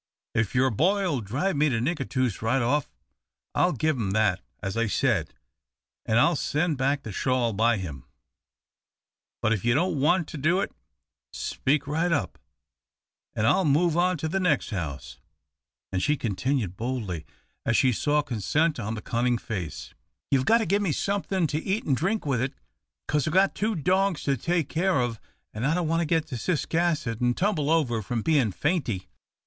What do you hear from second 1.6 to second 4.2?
to Nicatoos right off, I'll give him